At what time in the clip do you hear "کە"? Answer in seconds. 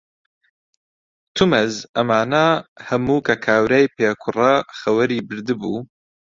3.27-3.35